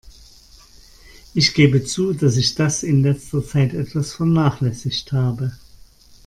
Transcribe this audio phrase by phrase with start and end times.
[1.35, 5.53] Ich gebe zu, dass ich das in letzter Zeit etwas vernachlässigt habe.